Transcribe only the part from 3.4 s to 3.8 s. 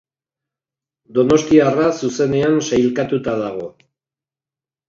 dago.